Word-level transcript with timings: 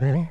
Really? 0.00 0.30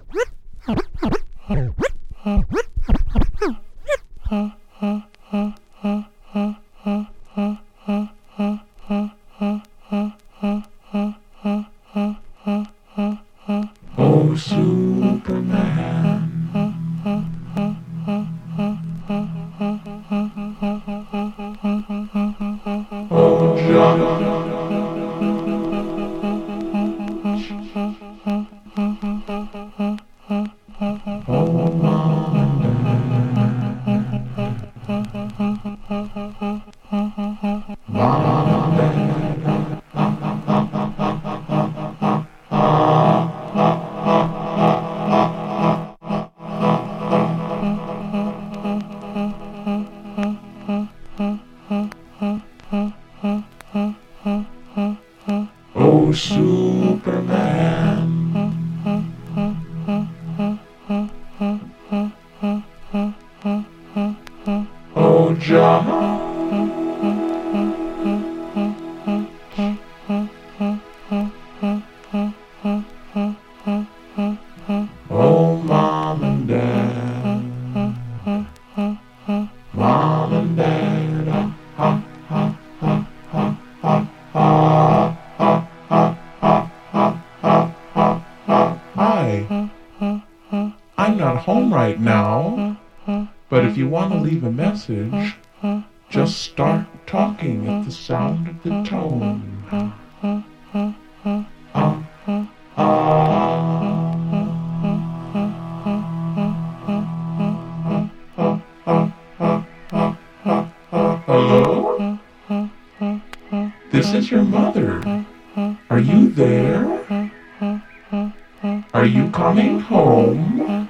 Are 118.93 119.05
you 119.05 119.29
coming 119.31 119.79
home? 119.79 120.89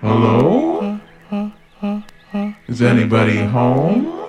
Hello? 0.00 0.98
Is 2.68 2.80
anybody 2.80 3.38
home? 3.38 4.21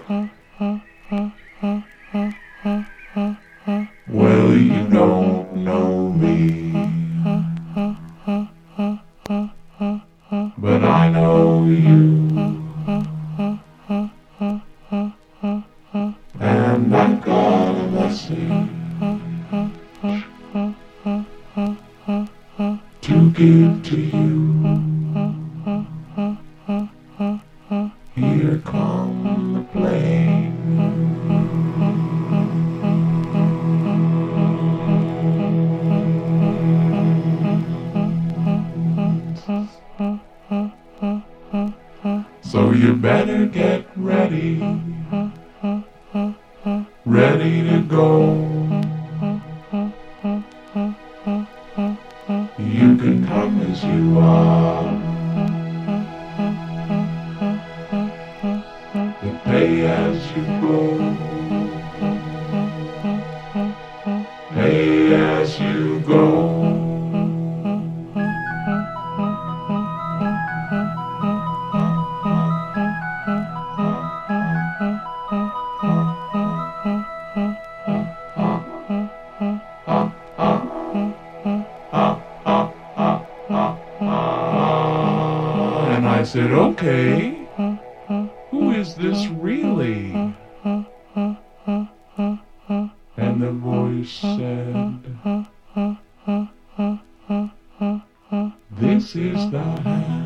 this 99.03 99.15
is 99.17 99.51
the 99.51 99.59
hand. 99.59 100.22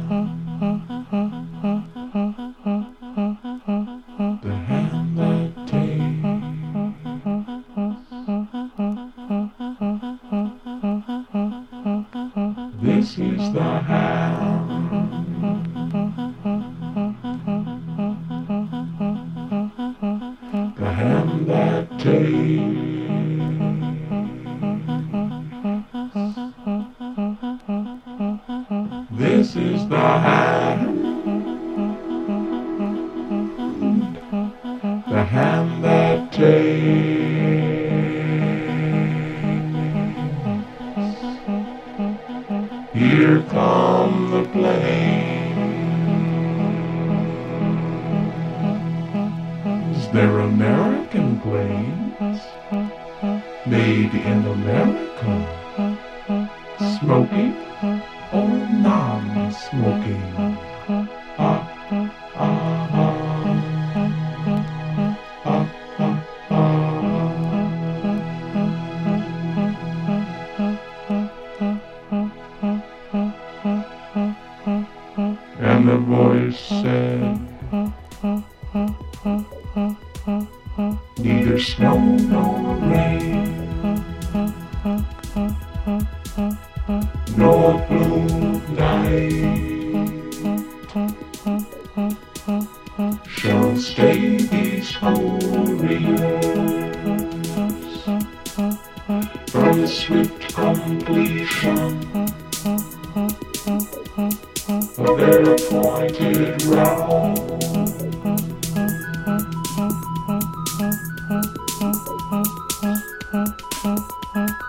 Mm-hmm. 113.84 114.67